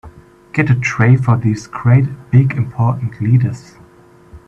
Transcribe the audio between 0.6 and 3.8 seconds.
a tray for these great big important leaders.